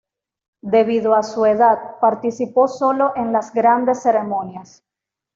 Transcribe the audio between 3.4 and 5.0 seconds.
grandes ceremonias.